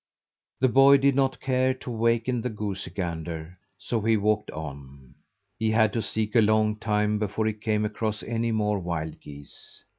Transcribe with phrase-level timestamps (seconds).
[0.61, 5.13] The boy did not care to waken the goosey gander, so he walked on.
[5.59, 9.83] He had to seek a long time before he came across any more wild geese.